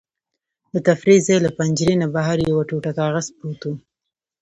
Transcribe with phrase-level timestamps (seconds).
[0.73, 3.73] د تفریح ځای له پنجرې نه بهر یو ټوټه کاغذ پروت و.